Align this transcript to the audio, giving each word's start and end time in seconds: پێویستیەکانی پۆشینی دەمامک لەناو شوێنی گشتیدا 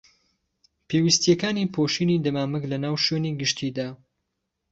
پێویستیەکانی 0.87 1.71
پۆشینی 1.75 2.23
دەمامک 2.25 2.63
لەناو 2.71 2.95
شوێنی 3.05 3.37
گشتیدا 3.41 3.87